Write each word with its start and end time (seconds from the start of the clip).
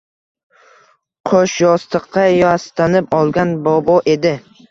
Qo‘shyostiqqa 1.31 2.25
yastanib 2.37 3.13
olgan 3.21 3.55
bobo 3.71 4.01
edi. 4.17 4.35